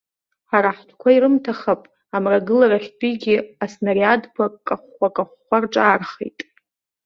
Ҳара 0.51 0.71
ҳтәқәа 0.77 1.09
ирымҭахап 1.11 1.81
амрагыларахьтәигьы 2.15 3.35
аснариадқәа 3.63 4.45
кахәхәа-кахәхәа 4.67 5.57
рҿаархеит. 5.63 6.39